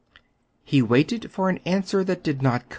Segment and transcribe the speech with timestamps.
[0.63, 2.69] He waited for an answer that did not come.